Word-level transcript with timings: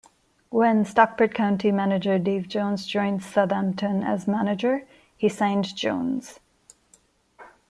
When 0.49 0.83
Stockport 0.83 1.35
County 1.35 1.71
manager 1.71 2.17
Dave 2.17 2.47
Jones 2.47 2.87
joined 2.87 3.21
Southampton 3.21 4.01
as 4.01 4.27
manager, 4.27 4.87
he 5.15 5.29
signed 5.29 5.75
Jones. 5.75 6.39